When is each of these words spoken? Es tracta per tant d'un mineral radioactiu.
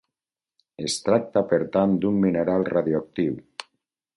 Es 0.87 0.95
tracta 1.09 1.43
per 1.53 1.59
tant 1.75 1.93
d'un 2.05 2.17
mineral 2.25 2.67
radioactiu. 2.73 3.37